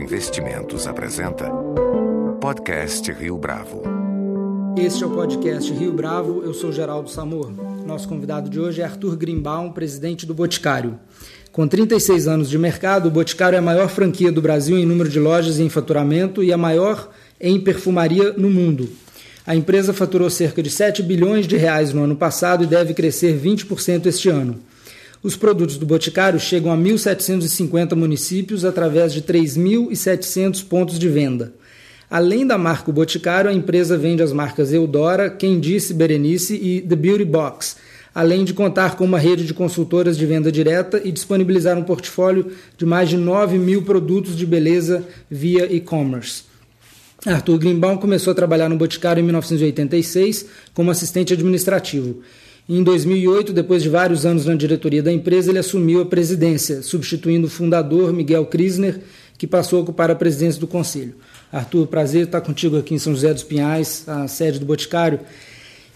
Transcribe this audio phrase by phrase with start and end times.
[0.00, 1.50] Investimentos apresenta
[2.40, 3.82] Podcast Rio Bravo.
[4.74, 7.52] Este é o podcast Rio Bravo, eu sou Geraldo Samor.
[7.86, 10.98] Nosso convidado de hoje é Arthur Grimbaum, presidente do Boticário.
[11.52, 15.10] Com 36 anos de mercado, o Boticário é a maior franquia do Brasil em número
[15.10, 18.88] de lojas e em faturamento e a maior em perfumaria no mundo.
[19.46, 23.38] A empresa faturou cerca de 7 bilhões de reais no ano passado e deve crescer
[23.38, 24.60] 20% este ano.
[25.22, 31.52] Os produtos do Boticário chegam a 1.750 municípios através de 3.700 pontos de venda.
[32.10, 36.96] Além da marca Boticário, a empresa vende as marcas Eudora, Quem Disse Berenice e The
[36.96, 37.76] Beauty Box,
[38.14, 42.52] além de contar com uma rede de consultoras de venda direta e disponibilizar um portfólio
[42.78, 46.44] de mais de 9 mil produtos de beleza via e-commerce.
[47.26, 52.22] Arthur Grimbaum começou a trabalhar no Boticário em 1986 como assistente administrativo.
[52.72, 57.48] Em 2008, depois de vários anos na diretoria da empresa, ele assumiu a presidência, substituindo
[57.48, 59.00] o fundador Miguel Krisner,
[59.36, 61.16] que passou a ocupar a presidência do conselho.
[61.50, 65.18] Arthur, prazer estar contigo aqui em São José dos Pinhais, a sede do Boticário.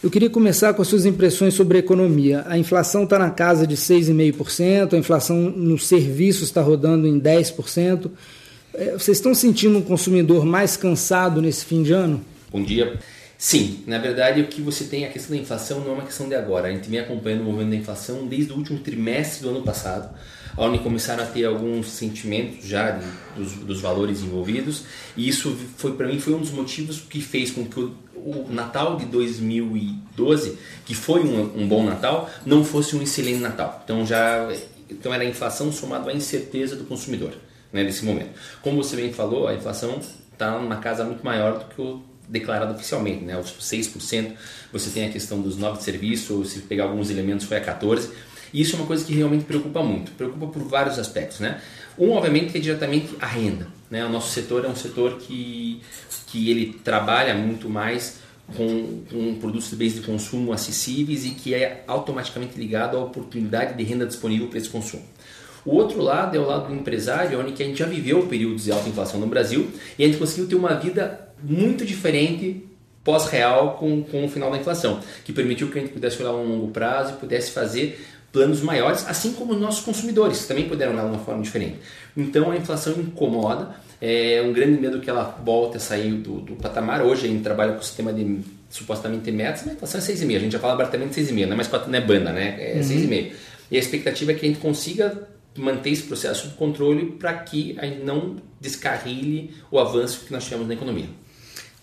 [0.02, 2.42] Eu queria começar com as suas impressões sobre a economia.
[2.48, 8.10] A inflação está na casa de 6,5%, a inflação nos serviços está rodando em 10%.
[8.74, 12.20] É, vocês estão sentindo um consumidor mais cansado nesse fim de ano?
[12.50, 12.98] Bom dia.
[13.44, 16.26] Sim, na verdade o que você tem, a questão da inflação não é uma questão
[16.26, 16.68] de agora.
[16.68, 20.16] A gente vem acompanhando o movimento da inflação desde o último trimestre do ano passado,
[20.56, 23.04] onde começaram a ter alguns sentimentos já de,
[23.36, 24.84] dos, dos, valores envolvidos.
[25.14, 28.46] E isso foi para mim foi um dos motivos que fez com que o, o
[28.48, 33.82] Natal de 2012, que foi um, um, bom Natal, não fosse um excelente Natal.
[33.84, 34.50] Então já
[34.88, 37.34] então era a inflação somada à incerteza do consumidor
[37.70, 38.30] né, nesse momento.
[38.62, 40.00] Como você bem falou, a inflação
[40.32, 43.38] está numa casa muito maior do que o declarado oficialmente, né?
[43.38, 44.32] Os 6%,
[44.72, 48.08] você tem a questão dos novos serviços, se pegar alguns elementos foi a 14%.
[48.52, 51.60] E isso é uma coisa que realmente preocupa muito, preocupa por vários aspectos, né?
[51.98, 54.04] Um, obviamente, é diretamente a renda, né?
[54.04, 55.80] O nosso setor é um setor que,
[56.28, 58.18] que ele trabalha muito mais
[58.56, 63.74] com, com produtos de bens de consumo acessíveis e que é automaticamente ligado à oportunidade
[63.74, 65.02] de renda disponível para esse consumo.
[65.64, 68.72] O outro lado é o lado do empresário, onde a gente já viveu períodos de
[68.72, 72.66] alta inflação no Brasil e a gente conseguiu ter uma vida muito diferente
[73.04, 76.36] pós-real com, com o final da inflação, que permitiu que a gente pudesse olhar a
[76.36, 80.92] um longo prazo e pudesse fazer planos maiores, assim como os nossos consumidores, também puderam
[80.92, 81.76] olhar de uma forma diferente.
[82.16, 86.56] Então a inflação incomoda, é um grande medo que ela volte a sair do, do
[86.56, 87.00] patamar.
[87.02, 90.36] Hoje a gente trabalha com o sistema de supostamente metas, mas a inflação é 6,5.
[90.36, 92.56] A gente já fala abertamente 6,5, não é mais 4, não é banda, né?
[92.58, 92.82] É uhum.
[92.82, 93.32] 6,5.
[93.70, 95.26] E a expectativa é que a gente consiga
[95.56, 100.44] manter esse processo sob controle para que a gente não descarrile o avanço que nós
[100.44, 101.06] tivemos na economia.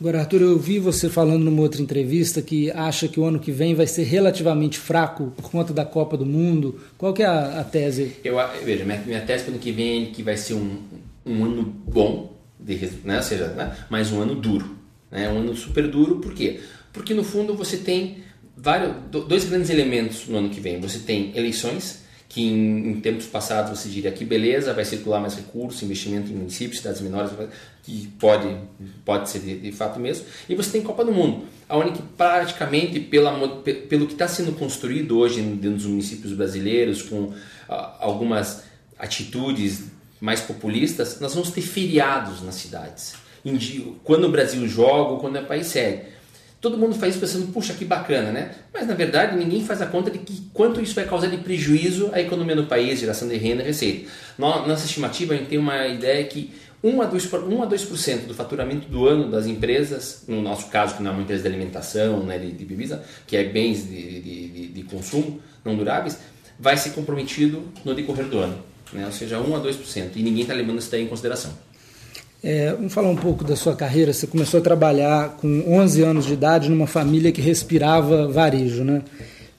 [0.02, 3.52] Agora, Arthur, eu vi você falando numa outra entrevista que acha que o ano que
[3.52, 6.82] vem vai ser relativamente fraco por conta da Copa do Mundo.
[6.98, 8.16] Qual que é a, a tese?
[8.24, 10.80] Eu veja, minha, minha tese para o ano que vem é que vai ser um,
[11.24, 14.76] um ano bom, de, né, ou seja, né, mas um ano duro,
[15.12, 16.16] né, um ano super duro.
[16.16, 16.62] Por quê?
[16.92, 18.24] Porque no fundo você tem
[18.58, 20.82] vários, dois grandes elementos no ano que vem.
[20.82, 22.01] Você tem eleições
[22.32, 26.36] que em, em, tempos passados você diria que beleza, vai circular mais recursos, investimento em
[26.36, 27.30] municípios, cidades menores,
[27.84, 28.56] que pode,
[29.04, 30.26] pode ser de, de fato mesmo.
[30.48, 33.38] E você tem Copa do Mundo, onde que praticamente pela,
[33.90, 37.34] pelo que está sendo construído hoje dentro dos municípios brasileiros, com
[37.68, 38.64] ah, algumas
[38.98, 39.88] atitudes
[40.22, 43.14] mais populistas, nós vamos ter feriados nas cidades.
[44.06, 46.04] Quando o Brasil joga ou quando é país sede.
[46.62, 48.52] Todo mundo faz isso pensando, puxa, que bacana, né?
[48.72, 52.12] Mas na verdade ninguém faz a conta de que quanto isso vai causar de prejuízo
[52.14, 54.10] à economia do país, geração de renda e receita.
[54.38, 56.52] Nossa estimativa, a gente tem uma ideia que
[56.84, 60.96] 1 a 2%, 1 a 2% do faturamento do ano das empresas, no nosso caso,
[60.96, 64.22] que não é uma empresa de alimentação, né, de, de bebida, que é bens de,
[64.22, 66.18] de, de, de consumo não duráveis,
[66.60, 68.58] vai ser comprometido no decorrer do ano.
[68.94, 69.06] Né?
[69.06, 70.12] Ou seja, 1 a 2%.
[70.16, 71.52] E ninguém está levando isso daí em consideração.
[72.44, 74.12] É, vamos falar um pouco da sua carreira.
[74.12, 79.04] Você começou a trabalhar com 11 anos de idade numa família que respirava varejo, né?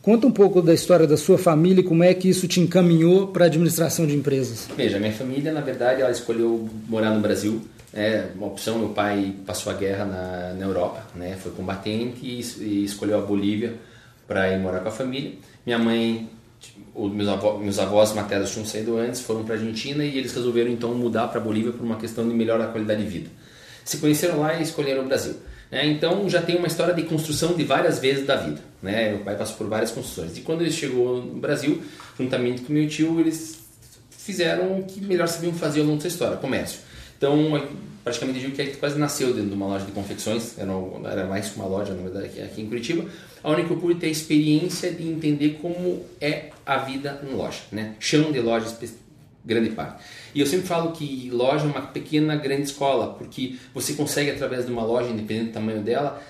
[0.03, 3.29] Conta um pouco da história da sua família e como é que isso te encaminhou
[3.29, 4.69] para a administração de empresas.
[4.76, 7.62] Veja, minha família, na verdade, ela escolheu morar no Brasil.
[7.94, 8.81] É uma opção.
[8.81, 11.37] Meu pai passou a guerra na, na Europa, né?
[11.40, 13.75] Foi combatente e, e escolheu a Bolívia
[14.26, 15.34] para ir morar com a família.
[15.64, 16.29] Minha mãe
[16.94, 20.32] os meus, avós, meus avós maternos tinham saído antes, foram para a Argentina e eles
[20.35, 23.31] resolveram então mudar para a Bolívia por uma questão de melhorar a qualidade de vida.
[23.85, 25.35] Se conheceram lá e escolheram o Brasil.
[25.70, 25.87] Né?
[25.87, 28.61] Então já tem uma história de construção de várias vezes da vida.
[28.82, 29.11] Né?
[29.11, 30.37] Meu pai passou por várias construções.
[30.37, 31.82] E quando ele chegou no Brasil,
[32.19, 33.62] juntamente com meu tio, eles
[34.11, 36.81] fizeram o que melhor sabiam fazer ao longo dessa história, comércio.
[37.17, 37.61] Então,
[38.05, 40.73] praticamente digo que ele quase nasceu dentro de uma loja de confecções, era,
[41.11, 43.05] era mais uma loja, na verdade, aqui em Curitiba,
[43.43, 47.94] onde eu pude ter a experiência de entender como é a vida em loja, né?
[47.99, 48.67] Chão de loja
[49.44, 50.03] grande parte.
[50.35, 54.67] E eu sempre falo que loja é uma pequena grande escola, porque você consegue através
[54.67, 56.23] de uma loja, independente do tamanho dela,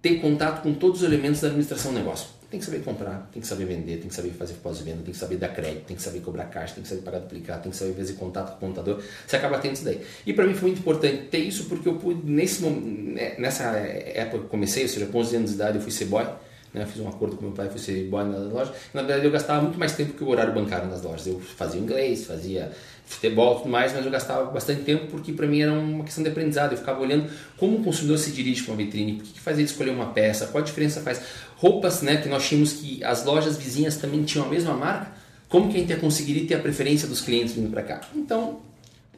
[0.00, 2.28] ter contato com todos os elementos da administração do negócio.
[2.50, 5.18] Tem que saber comprar, tem que saber vender, tem que saber fazer pós-venda, tem que
[5.18, 7.78] saber dar crédito, tem que saber cobrar caixa, tem que saber pagar duplicado, tem que
[7.78, 9.02] saber fazer contato com o contador.
[9.26, 10.02] Você acaba tendo isso daí.
[10.26, 14.40] E para mim foi muito importante ter isso porque eu pude, nesse, né, nessa época
[14.40, 16.26] que comecei, ou seja, com 11 anos de idade eu fui ser boy,
[16.72, 18.72] né, fiz um acordo com meu pai, fui ser boy na loja.
[18.94, 21.26] Na verdade eu gastava muito mais tempo que o horário bancário nas lojas.
[21.26, 22.72] Eu fazia inglês, fazia
[23.04, 26.30] futebol tudo mais, mas eu gastava bastante tempo porque para mim era uma questão de
[26.30, 26.72] aprendizado.
[26.72, 29.58] Eu ficava olhando como o consumidor se dirige para uma vitrine, por que, que faz
[29.58, 31.20] ele escolher uma peça, qual a diferença faz.
[31.56, 35.12] Roupas, né, que nós tínhamos que as lojas vizinhas também tinham a mesma marca,
[35.48, 38.00] como que a gente ia conseguir ter a preferência dos clientes vindo para cá?
[38.14, 38.60] Então,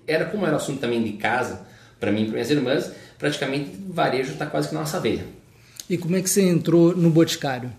[0.06, 1.64] era como era assunto também de casa,
[2.00, 5.24] para mim e para minhas irmãs, praticamente varejo está quase que na nossa veia.
[5.88, 7.70] E como é que você entrou no Boticário?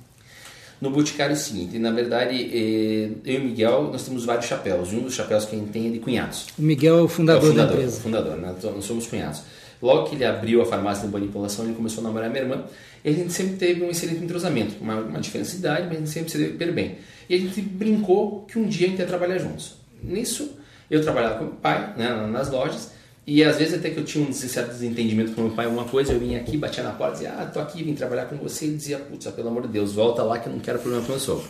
[0.79, 4.45] No Boticário é o seguinte, na verdade, eh, eu e o Miguel, nós temos vários
[4.45, 4.91] chapéus.
[4.91, 6.47] Um dos chapéus que a gente tem é de cunhados.
[6.59, 8.01] O Miguel é o fundador, é o fundador da empresa.
[8.01, 8.55] Fundador, né?
[8.61, 9.41] nós somos cunhados.
[9.81, 12.63] Logo que ele abriu a farmácia de manipulação, ele começou a namorar minha irmã.
[13.03, 15.99] E a gente sempre teve um excelente entrosamento, uma, uma diferença de idade, mas a
[15.99, 16.97] gente sempre se deu bem.
[17.29, 19.75] E a gente brincou que um dia a gente ia trabalhar juntos.
[20.03, 20.57] Nisso,
[20.89, 22.91] eu trabalhava com o pai, né, nas lojas,
[23.27, 26.13] e às vezes até que eu tinha um certo desentendimento com meu pai, alguma coisa,
[26.13, 28.75] eu vinha aqui, batia na porta, dizia, ah, tô aqui, vim trabalhar com você, e
[28.75, 31.19] dizia, putz, pelo amor de Deus, volta lá que eu não quero problema com meu
[31.19, 31.47] sogro.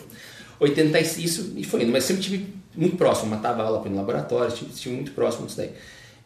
[0.58, 4.52] 86, isso, e foi indo, mas sempre tive muito próximo, matava aula para no laboratório,
[4.52, 5.70] estive muito próximo disso daí.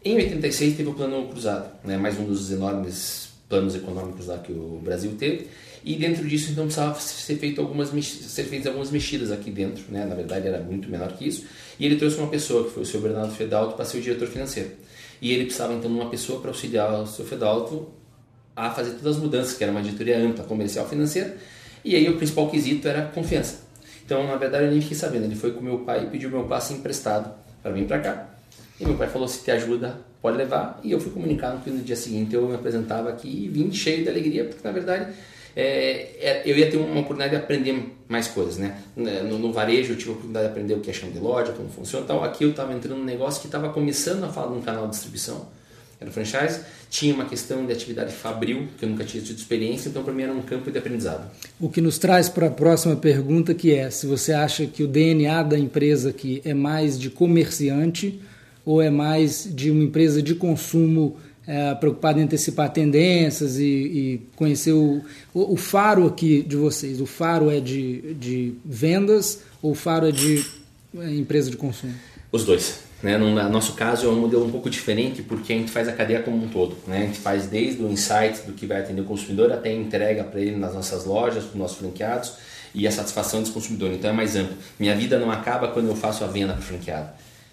[0.05, 4.53] Em 86 teve o plano cruzado, né, mais um dos enormes planos econômicos lá que
[4.53, 5.49] o Brasil teve,
[5.85, 10.05] e dentro disso então precisava ser feito algumas ser feitas algumas mexidas aqui dentro, né?
[10.05, 11.47] Na verdade era muito menor que isso.
[11.79, 14.29] E ele trouxe uma pessoa que foi o seu Bernardo Fedalto para ser o diretor
[14.29, 14.71] financeiro.
[15.21, 17.89] E ele precisava então de uma pessoa para auxiliar o seu Fedalto
[18.57, 21.37] a fazer todas as mudanças, que era uma diretoria ampla, comercial, financeira.
[21.85, 23.61] E aí o principal quesito era confiança.
[24.05, 25.25] Então, na verdade, eu nem fiquei sabendo.
[25.25, 27.33] Ele foi com meu pai e pediu meu passe emprestado
[27.63, 28.29] para vir para cá.
[28.79, 30.81] E meu pai falou: se te ajuda, pode levar.
[30.83, 34.03] E eu fui comunicado que no dia seguinte eu me apresentava aqui e vim cheio
[34.03, 35.13] de alegria, porque na verdade
[35.55, 38.79] é, é, eu ia ter uma oportunidade de aprender mais coisas, né?
[38.97, 41.53] No, no, varejo eu tive a oportunidade de aprender o que é chão de loja,
[41.53, 42.23] como funciona tal.
[42.23, 44.91] Aqui eu estava entrando num negócio que estava começando a falar de um canal de
[44.93, 45.47] distribuição,
[46.01, 46.61] era franchise.
[46.89, 50.23] Tinha uma questão de atividade fabril, que eu nunca tinha tido experiência, então para mim
[50.23, 51.31] era um campo de aprendizado.
[51.59, 54.89] O que nos traz para a próxima pergunta, que é se você acha que o
[54.89, 58.21] DNA da empresa aqui é mais de comerciante
[58.65, 61.17] ou é mais de uma empresa de consumo
[61.51, 65.03] é, preocupado em antecipar tendências e, e conhecer o,
[65.35, 67.01] o, o, faro aqui de vocês.
[67.01, 70.47] O faro é de, de vendas ou o faro é de
[70.97, 71.93] é, empresa de consumo?
[72.31, 72.79] Os dois.
[73.03, 73.19] Né?
[73.19, 76.23] No nosso caso é um modelo um pouco diferente porque a gente faz a cadeia
[76.23, 76.77] como um todo.
[76.87, 76.99] Né?
[76.99, 80.23] A gente faz desde o insight do que vai atender o consumidor até a entrega
[80.23, 82.35] para ele nas nossas lojas, para os nossos franqueados
[82.73, 83.97] e a satisfação dos consumidores.
[83.97, 84.57] Então é mais amplo.
[84.79, 87.09] Minha vida não acaba quando eu faço a venda para o franqueado.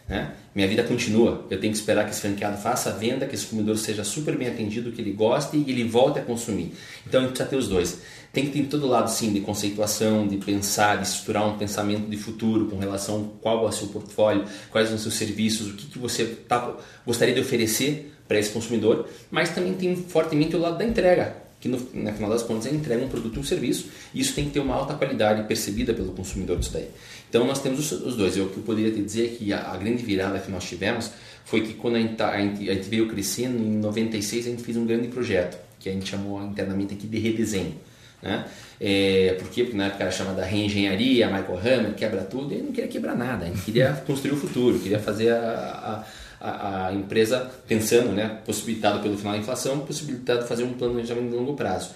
[0.08, 0.32] Né?
[0.56, 1.46] Minha vida continua.
[1.50, 4.38] Eu tenho que esperar que esse franqueado faça a venda, que esse consumidor seja super
[4.38, 6.74] bem atendido, que ele goste e ele volte a consumir.
[7.06, 8.02] Então a gente precisa ter os dois.
[8.32, 12.18] Tem que ter todo lado, sim, de conceituação, de pensar, de estruturar um pensamento de
[12.18, 15.74] futuro com relação a qual é o seu portfólio, quais são os seus serviços, o
[15.74, 16.76] que, que você tá,
[17.06, 21.68] gostaria de oferecer para esse consumidor, mas também tem fortemente o lado da entrega que
[21.68, 24.46] no, no, final das contas ele entrega um produto e um serviço e isso tem
[24.46, 26.88] que ter uma alta qualidade percebida pelo consumidor disso daí.
[27.30, 28.38] Então nós temos os, os dois.
[28.38, 30.64] Eu, o que eu poderia te dizer é que a, a, grande virada que nós
[30.64, 31.12] tivemos
[31.44, 34.50] foi que quando a gente, tá, a gente, a gente veio crescendo, em 96 a
[34.52, 37.76] gente fez um grande projeto que a gente chamou internamente aqui de redesenho.
[38.22, 38.46] Né?
[38.80, 39.64] É, por quê?
[39.64, 43.46] Porque na época era chamada reengenharia, Michael Hammer, quebra tudo, e não queria quebrar nada,
[43.46, 46.06] a gente queria construir o futuro, queria fazer a, a
[46.40, 51.36] a, a empresa pensando, né, possibilitado pelo final da inflação, possibilitado fazer um planejamento de
[51.36, 51.92] longo prazo.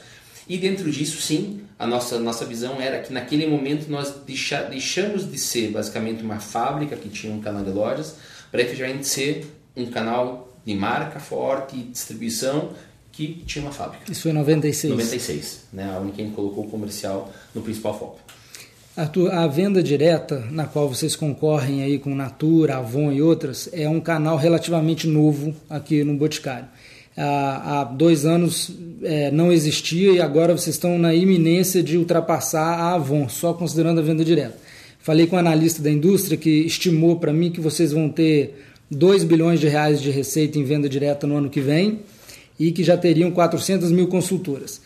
[0.47, 5.29] E dentro disso, sim, a nossa, nossa visão era que naquele momento nós deixa, deixamos
[5.29, 8.15] de ser basicamente uma fábrica que tinha um canal de lojas
[8.51, 9.45] para efetivamente ser
[9.75, 12.73] um canal de marca forte, distribuição
[13.11, 14.11] que tinha uma fábrica.
[14.11, 14.91] Isso foi em 96?
[14.91, 15.93] 96, né?
[15.95, 18.19] a única que colocou o comercial no principal foco.
[19.31, 23.99] A, venda direta, na qual vocês concorrem aí com Natura, Avon e outras, é um
[23.99, 26.67] canal relativamente novo aqui no Boticário.
[27.17, 32.61] Há, há dois anos é, não existia e agora vocês estão na iminência de ultrapassar
[32.61, 34.55] a Avon, só considerando a venda direta.
[34.99, 38.53] Falei com um analista da indústria que estimou para mim que vocês vão ter
[38.91, 42.01] 2 bilhões de reais de receita em venda direta no ano que vem
[42.59, 44.79] e que já teriam 400 mil consultoras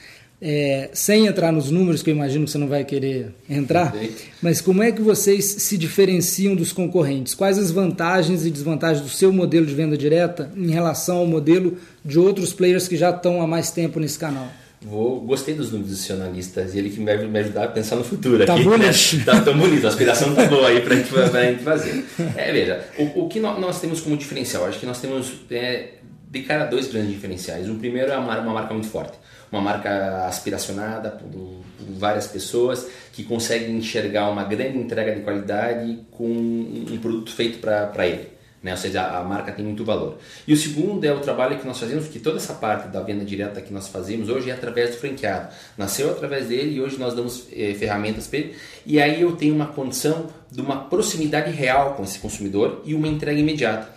[0.48, 3.96] é, sem entrar nos números, que eu imagino que você não vai querer entrar,
[4.44, 7.34] mas como é que vocês se diferenciam dos concorrentes?
[7.34, 11.80] Quais as vantagens e desvantagens do seu modelo de venda direta em relação ao modelo
[12.06, 14.48] de outros players que já estão há mais tempo nesse canal?
[14.84, 18.04] Vou, gostei dos números dos analistas e ele que vai me ajudar a pensar no
[18.04, 18.64] futuro tá aqui.
[18.64, 18.86] Bonito.
[19.18, 19.24] Né?
[19.25, 22.06] Tá tão bonito, a aspiração tá boa aí pra gente, pra gente fazer.
[22.38, 24.68] É, veja, o, o que nós temos como diferencial?
[24.68, 25.94] Acho que nós temos é,
[26.30, 27.68] de cara dois grandes diferenciais.
[27.68, 29.18] O primeiro é uma, uma marca muito forte
[29.52, 31.64] uma marca aspiracionada por, por,
[31.98, 38.08] várias pessoas que conseguem enxergar uma grande entrega de qualidade com um produto feito para
[38.08, 38.36] ele.
[38.66, 38.72] Né?
[38.72, 40.18] Ou seja, a marca tem muito valor.
[40.48, 43.24] E o segundo é o trabalho que nós fazemos, que toda essa parte da venda
[43.24, 45.54] direta que nós fazemos hoje é através do franqueado.
[45.78, 48.56] Nasceu através dele e hoje nós damos eh, ferramentas para ele.
[48.84, 53.08] E aí eu tenho uma condição de uma proximidade real com esse consumidor e uma
[53.08, 53.88] entrega imediata.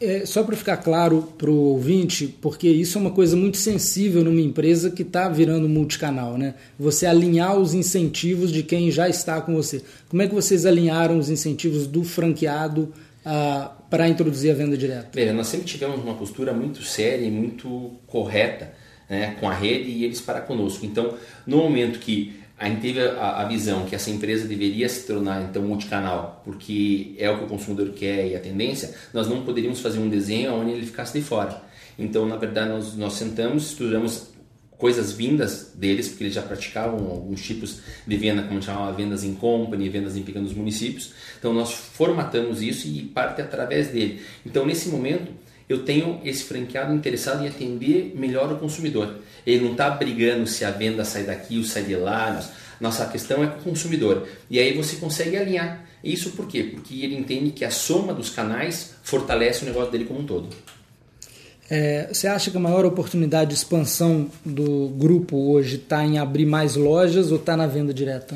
[0.00, 4.22] É, só para ficar claro para o ouvinte, porque isso é uma coisa muito sensível
[4.22, 6.54] numa empresa que está virando multicanal, né?
[6.78, 9.82] Você alinhar os incentivos de quem já está com você.
[10.08, 12.92] Como é que vocês alinharam os incentivos do franqueado
[13.24, 15.08] ah, para introduzir a venda direta?
[15.12, 18.72] Veja, nós sempre tivemos uma postura muito séria e muito correta
[19.08, 20.86] né, com a rede e eles para conosco.
[20.86, 21.14] Então,
[21.44, 25.42] no momento que a gente teve a, a, visão que essa empresa deveria se tornar
[25.42, 29.80] então multicanal, porque é o que o consumidor quer e a tendência, nós não poderíamos
[29.80, 31.62] fazer um desenho onde ele ficasse de fora.
[31.96, 34.28] Então, na verdade, nós, nós sentamos, estudamos
[34.76, 39.34] coisas vindas deles, porque eles já praticavam alguns tipos de venda, como chamava vendas em
[39.34, 41.12] company, vendas em pequenos municípios.
[41.38, 44.20] Então, nós formatamos isso e parte através dele.
[44.46, 45.32] Então, nesse momento,
[45.68, 49.16] eu tenho esse franqueado interessado em atender melhor o consumidor.
[49.46, 52.42] Ele não está brigando se a venda sai daqui ou sai de lá.
[52.80, 54.26] Nossa questão é com o consumidor.
[54.48, 55.84] E aí você consegue alinhar.
[56.02, 56.62] Isso por quê?
[56.62, 60.48] Porque ele entende que a soma dos canais fortalece o negócio dele como um todo.
[61.70, 66.46] É, você acha que a maior oportunidade de expansão do grupo hoje está em abrir
[66.46, 68.34] mais lojas ou está na venda direta?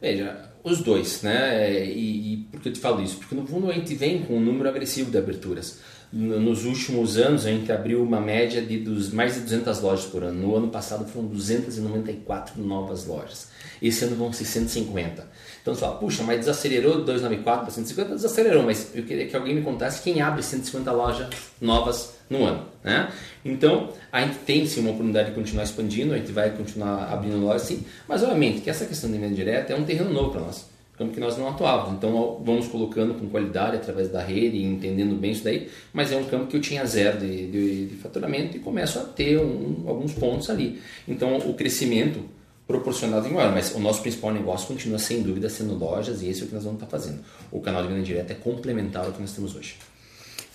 [0.00, 1.84] Veja, os dois, né?
[1.84, 3.16] E, e por que eu te falo isso?
[3.18, 5.80] Porque no fundo a gente vem com um número agressivo de aberturas
[6.12, 10.22] nos últimos anos a gente abriu uma média de dos, mais de 200 lojas por
[10.22, 10.46] ano.
[10.46, 13.48] No ano passado foram 294 novas lojas.
[13.80, 15.26] Esse ano vão ser 150.
[15.62, 18.14] Então você fala, puxa, mas desacelerou de 294 para 150?
[18.14, 21.28] Desacelerou, mas eu queria que alguém me contasse quem abre 150 lojas
[21.58, 22.66] novas no ano.
[22.84, 23.10] Né?
[23.42, 27.38] Então a gente tem sim uma oportunidade de continuar expandindo, a gente vai continuar abrindo
[27.38, 30.42] lojas sim, mas obviamente que essa questão de venda direta é um terreno novo para
[30.42, 31.94] nós campo que nós não atuávamos.
[31.94, 36.16] Então vamos colocando com qualidade através da rede e entendendo bem isso daí, mas é
[36.16, 39.84] um campo que eu tinha zero de, de, de faturamento e começo a ter um,
[39.86, 40.80] alguns pontos ali.
[41.06, 42.20] Então o crescimento
[42.66, 46.42] proporcionado em maior, mas o nosso principal negócio continua sem dúvida sendo lojas e esse
[46.42, 47.20] é o que nós vamos estar fazendo.
[47.50, 49.76] O canal de venda direta é complementar ao que nós temos hoje.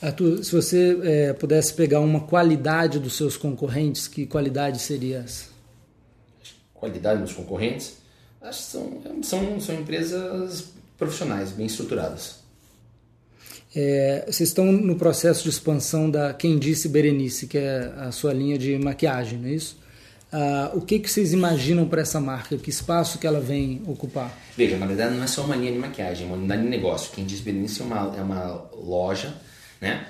[0.02, 5.48] Arthur, se você é, pudesse pegar uma qualidade dos seus concorrentes, que qualidade seria essa?
[6.74, 7.98] Qualidade dos concorrentes?
[8.42, 10.66] Acho que são, são, são empresas
[10.98, 12.36] profissionais, bem estruturadas.
[13.76, 18.34] É, vocês estão no processo de expansão da Quem Disse Berenice, que é a sua
[18.34, 19.78] linha de maquiagem, não é isso?
[20.32, 22.58] Ah, o que, que vocês imaginam para essa marca?
[22.58, 24.36] Que espaço que ela vem ocupar?
[24.58, 27.12] Veja, na verdade não é só uma linha de maquiagem, é uma unidade de negócio.
[27.14, 29.34] Quem Disse Berenice é uma, é uma loja
[29.80, 30.08] né,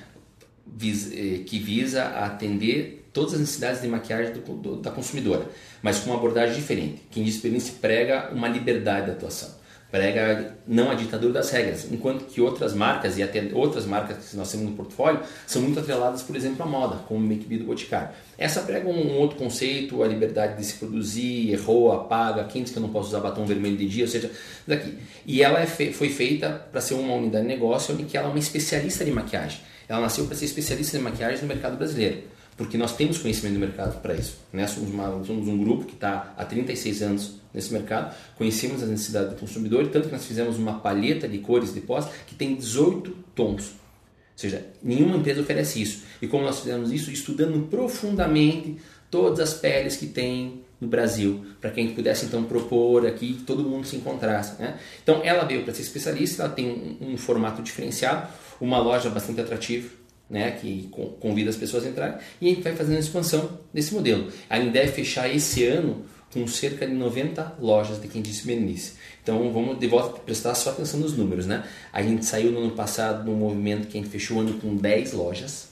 [0.81, 5.47] eh, que visa atender todas as necessidades de maquiagem do, do, da consumidora,
[5.81, 7.01] mas com uma abordagem diferente.
[7.09, 9.49] Quem diz experiência prega uma liberdade de atuação,
[9.89, 14.37] prega não a ditadura das regras, enquanto que outras marcas e até outras marcas que
[14.37, 17.57] nós temos no portfólio são muito atreladas, por exemplo, à moda, como o Make Be
[17.57, 18.09] do Boticário.
[18.37, 22.71] Essa prega um, um, outro conceito, a liberdade de se produzir, errou, apaga, quem diz
[22.71, 24.29] que eu não posso usar batom vermelho de dia, ou seja,
[24.67, 24.93] daqui.
[25.25, 28.29] E ela é fe foi feita para ser uma unidade de negócio onde ela é
[28.29, 29.59] uma especialista de maquiagem.
[29.89, 33.59] Ela nasceu para ser especialista de maquiagem no mercado brasileiro porque nós temos conhecimento do
[33.59, 34.37] mercado para isso.
[34.51, 34.65] Né?
[34.65, 39.29] Somos, uma, somos, um grupo que está há 36 anos nesse mercado, conhecemos as necessidades
[39.29, 43.11] do consumidor, tanto que nós fizemos uma palheta de cores de pós que tem 18
[43.35, 43.67] tons.
[43.69, 46.03] Ou seja, nenhuma empresa oferece isso.
[46.21, 47.11] E como nós fizemos isso?
[47.11, 48.77] Estudando profundamente
[49.09, 53.33] todas as peles que tem no Brasil, para que a gente pudesse então propor aqui
[53.33, 54.61] que todo mundo se encontrasse.
[54.61, 54.79] Né?
[55.01, 58.27] Então ela veio para ser especialista, ela tem um, um formato diferenciado,
[58.61, 59.89] uma loja bastante atrativa,
[60.29, 63.93] né, que convida as pessoas a entrarem, e a gente vai fazendo a expansão desse
[63.93, 64.31] modelo.
[64.49, 68.93] A gente deve fechar esse ano com cerca de 90 lojas de quem disse Berenice.
[69.23, 71.45] Então vamos de volta prestar só atenção nos números.
[71.45, 71.63] Né?
[71.91, 74.75] A gente saiu no ano passado num movimento que a gente fechou o ano com
[74.75, 75.69] 10 lojas,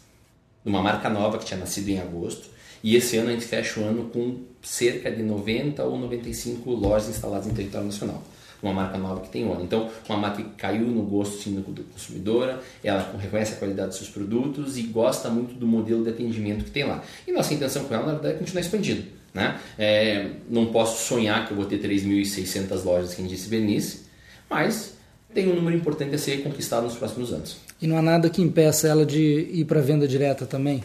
[0.64, 2.50] uma marca nova que tinha nascido em agosto,
[2.84, 7.10] e esse ano a gente fecha o ano com cerca de 90 ou 95 lojas
[7.10, 8.24] instaladas em território nacional
[8.68, 9.64] uma marca nova que tem onda.
[9.64, 13.98] Então, uma marca que caiu no gosto sim, do consumidora, ela reconhece a qualidade dos
[13.98, 17.04] seus produtos e gosta muito do modelo de atendimento que tem lá.
[17.28, 19.04] E nossa intenção com ela, na verdade, é continuar expandindo.
[19.34, 19.60] Né?
[19.78, 24.04] É, não posso sonhar que eu vou ter 3.600 lojas, quem disse Bernice,
[24.50, 24.96] mas
[25.34, 27.58] tem um número importante a ser conquistado nos próximos anos.
[27.82, 30.82] E não há nada que impeça ela de ir para a venda direta também?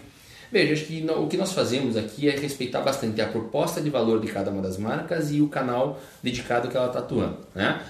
[0.53, 4.21] Veja, acho que o que nós fazemos aqui é respeitar bastante a proposta de valor
[4.21, 7.39] de cada uma das marcas e o canal dedicado que ela está atuando.
[7.55, 7.81] Né?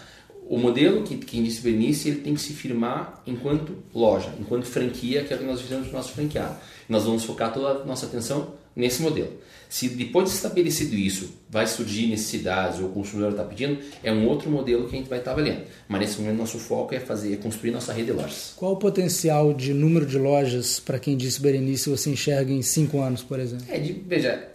[0.46, 5.24] O modelo que quem disse Bernice ele tem que se firmar enquanto loja, enquanto franquia,
[5.24, 6.56] que é o que nós fizemos para o nosso franqueado.
[6.88, 9.32] Nós vamos focar toda a nossa atenção nesse modelo.
[9.68, 14.26] Se depois de estabelecido isso vai surgir necessidades ou o consumidor está pedindo, é um
[14.26, 15.62] outro modelo que a gente vai estar avaliando.
[15.88, 18.54] Mas nesse momento nosso foco é fazer, é construir nossa rede de lojas.
[18.56, 23.00] Qual o potencial de número de lojas para quem disse Berenice você enxerga em cinco
[23.00, 23.64] anos, por exemplo?
[23.68, 24.48] É de, veja,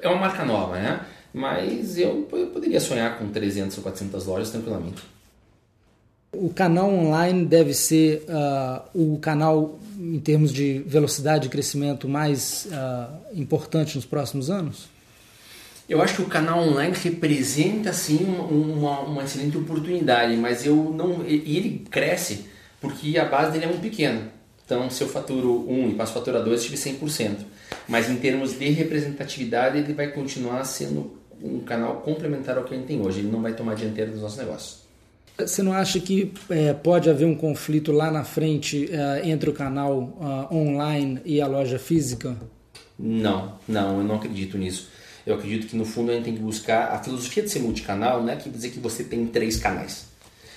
[0.00, 1.00] é uma marca nova, né?
[1.32, 5.02] Mas eu, eu poderia sonhar com 300 ou 400 lojas tranquilamente.
[6.32, 12.66] O canal online deve ser uh, o canal, em termos de velocidade de crescimento, mais
[12.66, 14.88] uh, importante nos próximos anos?
[15.88, 21.26] Eu acho que o canal online representa sim uma, uma excelente oportunidade, mas eu não
[21.26, 22.44] e ele cresce
[22.80, 24.32] porque a base dele é muito pequena.
[24.64, 27.38] Então, se eu faturo 1 um e passo a faturar 2, eu tive 100%.
[27.88, 32.76] Mas em termos de representatividade, ele vai continuar sendo um canal complementar ao que a
[32.76, 33.18] gente tem hoje.
[33.18, 34.89] Ele não vai tomar dianteira dos nossos negócios.
[35.46, 39.52] Você não acha que é, pode haver um conflito lá na frente é, entre o
[39.52, 42.36] canal uh, online e a loja física?
[42.98, 44.88] Não, não, eu não acredito nisso.
[45.26, 48.22] Eu acredito que no fundo a gente tem que buscar a filosofia de ser multicanal,
[48.22, 50.06] não é que dizer que você tem três canais.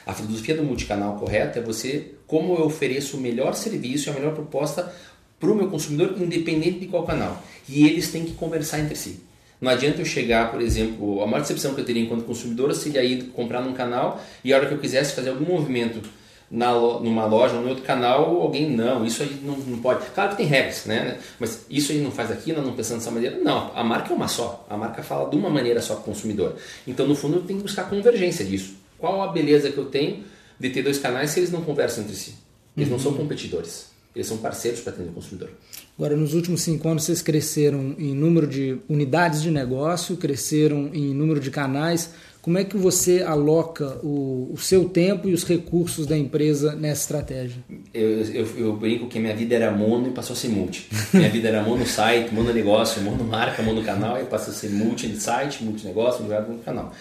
[0.05, 4.13] A filosofia do multicanal correta é você como eu ofereço o melhor serviço e a
[4.13, 4.93] melhor proposta
[5.39, 7.41] para o meu consumidor, independente de qual canal.
[7.67, 9.19] E eles têm que conversar entre si.
[9.63, 13.01] Não adianta eu chegar, por exemplo, a maior decepção que eu teria enquanto consumidor seria
[13.01, 16.01] ir comprar num canal e a hora que eu quisesse fazer algum movimento
[16.51, 20.05] na, numa loja ou no outro canal, alguém, não, isso aí não, não pode.
[20.13, 21.17] Claro que tem regras, né?
[21.39, 23.37] Mas isso aí não faz aqui, nós não pensando dessa maneira.
[23.37, 24.67] Não, a marca é uma só.
[24.69, 26.57] A marca fala de uma maneira só para o consumidor.
[26.85, 28.75] Então, no fundo, eu tenho que buscar convergência disso.
[28.99, 30.25] Qual a beleza que eu tenho
[30.59, 32.35] de ter dois canais se eles não conversam entre si?
[32.75, 32.97] Eles uhum.
[32.97, 33.92] não são competidores.
[34.15, 35.49] Eles são parceiros para atender o consumidor.
[35.97, 41.13] Agora, nos últimos cinco anos, vocês cresceram em número de unidades de negócio, cresceram em
[41.13, 42.11] número de canais.
[42.41, 47.03] Como é que você aloca o, o seu tempo e os recursos da empresa nessa
[47.03, 47.63] estratégia?
[47.93, 50.89] Eu, eu, eu, brinco que minha vida era mono e passou a ser multi.
[51.13, 54.69] Minha vida era mono site, mono negócio, mono marca, mono canal e passou a ser
[54.71, 56.93] multi site, multi negócio, multi canal.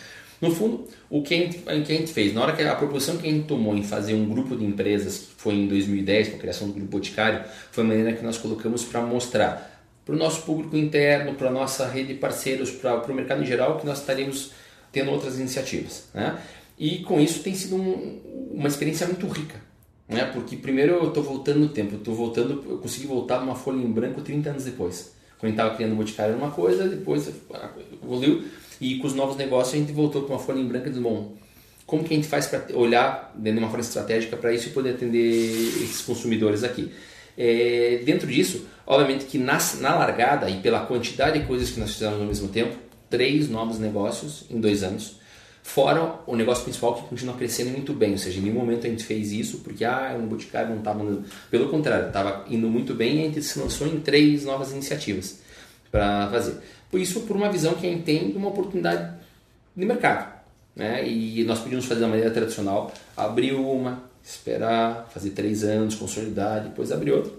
[0.42, 3.46] No fundo, o que a, gente, fez, na hora que a proporção que a gente
[3.46, 6.74] tomou em fazer um grupo de empresas, que foi em 2010, com a criação do
[6.74, 9.70] Grupo Boticário, foi a maneira que nós colocamos para mostrar
[10.04, 13.46] para o nosso público interno, para a nossa rede de parceiros, para, o mercado em
[13.46, 14.50] geral, que nós estaremos
[14.90, 16.08] tendo outras iniciativas.
[16.12, 16.36] Né?
[16.76, 19.60] E com isso tem sido um, uma experiência muito rica.
[20.08, 20.24] Né?
[20.24, 23.92] Porque primeiro eu estou voltando no tempo, eu voltando, eu consegui voltar numa folha em
[23.92, 25.14] branco 30 anos depois.
[25.38, 27.32] Quando estava criando o Boticário era uma coisa, depois
[28.02, 28.44] evoluiu
[28.82, 31.00] e com os novos negócios a gente voltou para uma folha em branca e disse,
[31.00, 31.36] bom,
[31.86, 34.72] como que a gente faz para olhar dentro de uma forma estratégica para isso e
[34.72, 35.38] poder atender
[35.84, 36.92] esses consumidores aqui?
[37.38, 41.92] É, dentro disso, obviamente que na, na largada e pela quantidade de coisas que nós
[41.92, 42.76] fizemos ao mesmo tempo,
[43.08, 45.20] três novos negócios em dois anos,
[45.62, 48.90] fora o negócio principal que continua crescendo muito bem, ou seja, em nenhum momento a
[48.90, 53.18] gente fez isso porque ah, um boticário não estava pelo contrário, estava indo muito bem
[53.18, 55.40] e a gente se lançou em três novas iniciativas
[55.88, 56.56] para fazer.
[56.92, 59.14] Isso, por uma visão que a gente tem de uma oportunidade
[59.74, 60.32] de mercado.
[60.76, 61.08] Né?
[61.08, 66.92] E nós podíamos fazer da maneira tradicional, abrir uma, esperar, fazer três anos, consolidar, depois
[66.92, 67.32] abrir outra.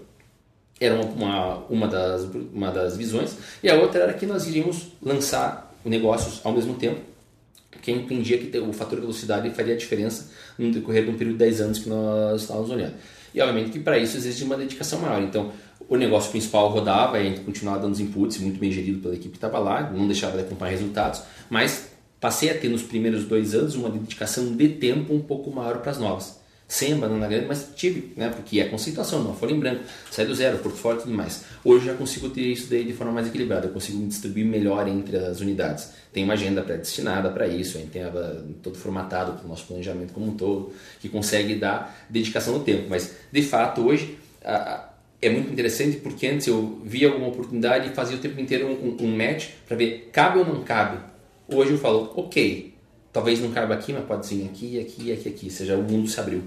[0.80, 3.36] Era uma, uma, uma, das, uma das visões.
[3.62, 7.00] E a outra era que nós iríamos lançar negócios ao mesmo tempo,
[7.82, 11.44] quem entendia que o fator velocidade faria a diferença no decorrer de um período de
[11.44, 12.94] 10 anos que nós estávamos olhando.
[13.34, 15.20] E obviamente que para isso existe uma dedicação maior.
[15.20, 15.50] Então,
[15.88, 19.30] o negócio principal rodava, a gente continuava dando os inputs, muito bem gerido pela equipe
[19.30, 23.54] que estava lá, não deixava de acompanhar resultados, mas passei a ter nos primeiros dois
[23.54, 26.43] anos uma dedicação de tempo um pouco maior para as novas.
[26.74, 28.28] Sem abandonar grande, mas tive, né?
[28.30, 31.44] porque é conceituação, uma folha em branco, sai do zero, portfólio e tudo mais.
[31.64, 34.88] Hoje já consigo ter isso daí de forma mais equilibrada, eu consigo me distribuir melhor
[34.88, 35.92] entre as unidades.
[36.12, 38.02] Tem uma agenda pré-destinada para isso, a tem
[38.60, 42.86] todo formatado para o nosso planejamento como um todo, que consegue dar dedicação no tempo.
[42.90, 44.88] Mas, de fato, hoje, a,
[45.22, 48.96] é muito interessante porque antes eu via alguma oportunidade e fazia o tempo inteiro um,
[49.00, 50.98] um, match para ver cabe ou não cabe.
[51.46, 52.74] Hoje eu falo, ok,
[53.12, 55.44] talvez não caiba aqui, mas pode ser aqui, aqui, aqui, aqui.
[55.44, 56.42] Ou seja, o mundo se abriu.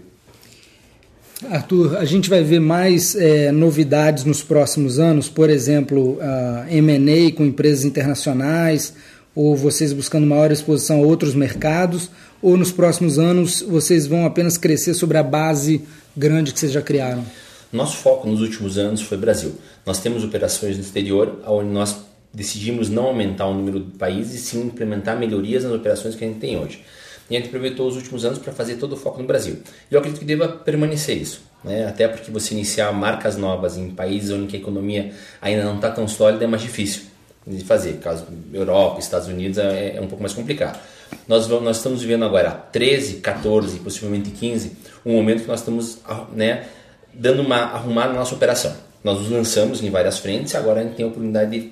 [1.46, 7.32] Arthur, a gente vai ver mais é, novidades nos próximos anos, por exemplo, a M&A
[7.32, 8.94] com empresas internacionais,
[9.36, 12.10] ou vocês buscando maior exposição a outros mercados,
[12.42, 15.84] ou nos próximos anos vocês vão apenas crescer sobre a base
[16.16, 17.24] grande que vocês já criaram?
[17.72, 19.54] Nosso foco nos últimos anos foi Brasil.
[19.86, 21.98] Nós temos operações no exterior, onde nós
[22.34, 26.28] decidimos não aumentar o número de países, e sim implementar melhorias nas operações que a
[26.28, 26.82] gente tem hoje.
[27.30, 29.58] E a gente aproveitou os últimos anos para fazer todo o foco no Brasil.
[29.92, 31.42] E eu acredito que deva permanecer isso.
[31.64, 31.86] Né?
[31.86, 35.12] Até porque você iniciar marcas novas em países onde a economia
[35.42, 37.04] ainda não está tão sólida é mais difícil
[37.46, 37.98] de fazer.
[37.98, 40.80] Caso Europa, Estados Unidos é, é um pouco mais complicado.
[41.28, 44.74] Nós, nós estamos vivendo agora 13, 14, possivelmente 15,
[45.06, 46.00] um momento que nós estamos
[46.34, 46.66] né,
[47.14, 48.76] dando uma arrumada na nossa operação.
[49.04, 51.72] Nós nos lançamos em várias frentes agora a gente tem a oportunidade de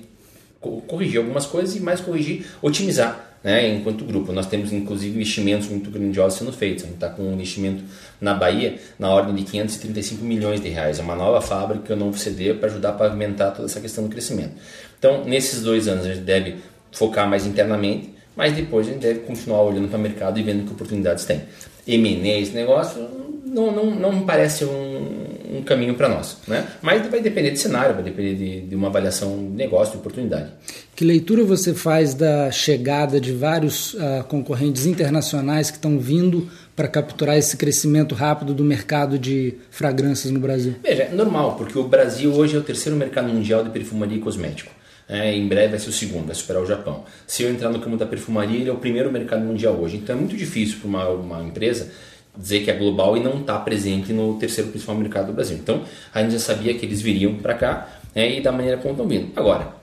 [0.86, 4.32] corrigir algumas coisas e mais corrigir, otimizar né, enquanto grupo.
[4.32, 6.82] Nós temos inclusive investimentos muito grandiosos sendo feitos.
[6.82, 7.84] A gente está com um investimento
[8.20, 10.98] na Bahia na ordem de 535 milhões de reais.
[10.98, 14.10] É uma nova fábrica, um novo CD para ajudar a pavimentar toda essa questão do
[14.10, 14.54] crescimento.
[14.98, 16.56] Então, nesses dois anos, a gente deve
[16.90, 20.64] focar mais internamente, mas depois a gente deve continuar olhando para o mercado e vendo
[20.64, 21.42] que oportunidades tem.
[21.86, 23.00] M&A, esse negócio,
[23.44, 26.38] não, não, não me parece um, um caminho para nós.
[26.46, 26.66] Né?
[26.82, 30.50] Mas vai depender de cenário, vai depender de, de uma avaliação de negócio, de oportunidade.
[30.94, 36.88] Que leitura você faz da chegada de vários uh, concorrentes internacionais que estão vindo para
[36.88, 40.74] capturar esse crescimento rápido do mercado de fragrâncias no Brasil?
[40.82, 44.20] Veja, é normal, porque o Brasil hoje é o terceiro mercado mundial de perfumaria e
[44.20, 44.70] cosmético.
[45.08, 47.04] É, em breve vai ser o segundo, vai superar o Japão.
[47.26, 49.96] Se eu entrar no campo da perfumaria, ele é o primeiro mercado mundial hoje.
[49.96, 51.92] Então é muito difícil para uma, uma empresa
[52.36, 55.56] dizer que é global e não está presente no terceiro principal mercado do Brasil.
[55.56, 58.92] Então a gente já sabia que eles viriam para cá né, e da maneira como
[58.92, 59.32] estão vindo.
[59.36, 59.74] Agora,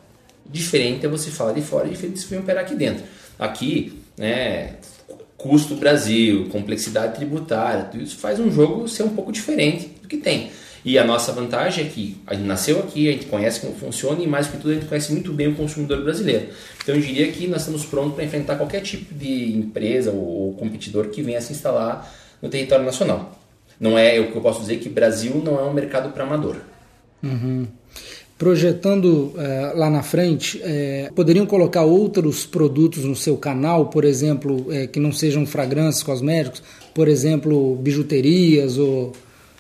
[0.45, 3.03] diferente é você falar de fora e diferente se operar aqui dentro.
[3.39, 4.75] Aqui, né,
[5.37, 10.17] custo Brasil, complexidade tributária, tudo isso faz um jogo ser um pouco diferente do que
[10.17, 10.51] tem.
[10.85, 14.21] E a nossa vantagem é que a gente nasceu aqui, a gente conhece como funciona
[14.21, 16.47] e mais que tudo a gente conhece muito bem o consumidor brasileiro.
[16.81, 21.07] Então eu diria que nós estamos prontos para enfrentar qualquer tipo de empresa ou competidor
[21.07, 22.11] que venha se instalar
[22.43, 23.39] no território nacional.
[23.79, 26.57] Não é o que eu posso dizer que Brasil não é um mercado para amador.
[27.23, 27.65] Uhum.
[28.37, 34.67] Projetando é, lá na frente, é, poderiam colocar outros produtos no seu canal, por exemplo,
[34.71, 36.61] é, que não sejam fragrâncias, cosméticos,
[36.93, 39.13] por exemplo, bijuterias ou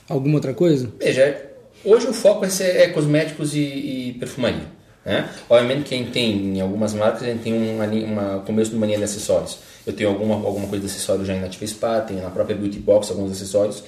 [0.09, 0.91] alguma outra coisa?
[0.99, 1.41] Veja,
[1.85, 4.82] hoje o foco é, é cosméticos e, e perfumaria.
[5.05, 5.29] Né?
[5.49, 8.97] Obviamente quem tem em algumas marcas a gente tem uma, uma começo de uma linha
[8.97, 9.59] de acessórios.
[9.85, 12.79] Eu tenho alguma, alguma coisa de acessório já em Nativa Spa, tenho na própria Beauty
[12.79, 13.83] Box alguns acessórios.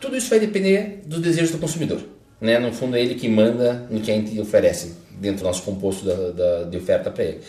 [0.00, 2.00] Tudo isso vai depender dos desejos do consumidor.
[2.40, 2.58] Né?
[2.58, 6.04] No fundo é ele que manda no que a gente oferece dentro do nosso composto
[6.04, 7.40] da, da, de oferta para ele.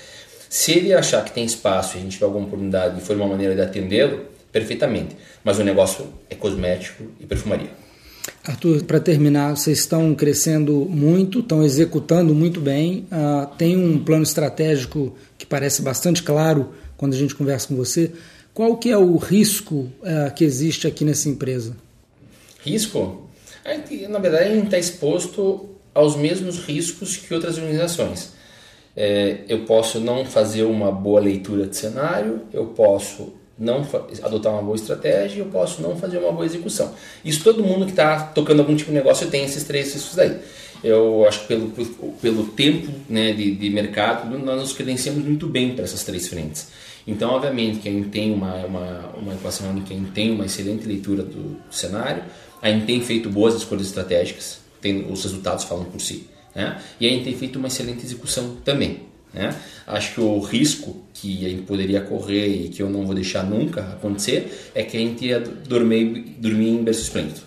[0.50, 3.28] Se ele achar que tem espaço e a gente tiver alguma oportunidade e for uma
[3.28, 5.16] maneira de atendê-lo, perfeitamente.
[5.44, 7.70] Mas o negócio é cosmético e perfumaria.
[8.48, 14.24] Arthur, para terminar, vocês estão crescendo muito, estão executando muito bem, uh, tem um plano
[14.24, 18.12] estratégico que parece bastante claro quando a gente conversa com você.
[18.54, 21.76] Qual que é o risco uh, que existe aqui nessa empresa?
[22.64, 23.30] Risco?
[24.10, 28.32] Na verdade, a gente está exposto aos mesmos riscos que outras organizações.
[28.96, 33.86] É, eu posso não fazer uma boa leitura de cenário, eu posso não
[34.22, 36.94] adotar uma boa estratégia e eu posso não fazer uma boa execução.
[37.26, 40.38] Isso todo mundo que está tocando algum tipo de negócio tem esses três riscos daí.
[40.84, 41.70] Eu acho que pelo,
[42.22, 46.68] pelo tempo né, de, de mercado, nós nos credenciamos muito bem para essas três frentes.
[47.08, 52.24] Então, obviamente, quem tem uma, uma, uma equação, quem tem uma excelente leitura do cenário,
[52.62, 56.28] a gente tem feito boas escolhas estratégicas, tem, os resultados falam por si.
[56.54, 56.80] Né?
[57.00, 59.08] E a gente tem feito uma excelente execução também.
[59.38, 59.56] Né?
[59.86, 63.44] Acho que o risco que a gente poderia correr e que eu não vou deixar
[63.44, 67.42] nunca acontecer é que a gente ia dormir, dormir em berço esplêndido.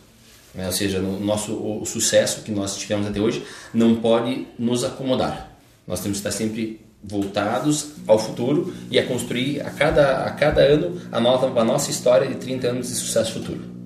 [0.55, 0.67] Né?
[0.67, 3.43] Ou seja, no nosso, o sucesso que nós tivemos até hoje
[3.75, 5.51] não pode nos acomodar.
[5.87, 10.61] Nós temos que estar sempre voltados ao futuro e a construir a cada, a cada
[10.61, 13.80] ano a, nova, a nossa história de 30 anos de sucesso futuro.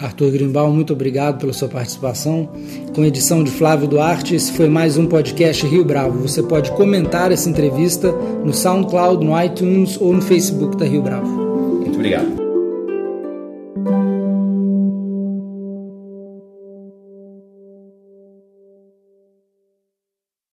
[0.00, 2.48] Arthur Grimbal, muito obrigado pela sua participação.
[2.94, 6.18] Com edição de Flávio Duarte, esse foi mais um podcast Rio Bravo.
[6.20, 11.26] Você pode comentar essa entrevista no SoundCloud, no iTunes ou no Facebook da Rio Bravo.
[11.26, 12.43] Muito obrigado.